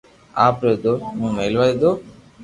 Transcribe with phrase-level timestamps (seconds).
[0.47, 1.91] آپري دوست مون ملوا گيو